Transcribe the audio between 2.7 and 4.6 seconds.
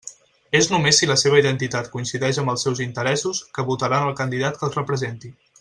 interessos, que votaran el candidat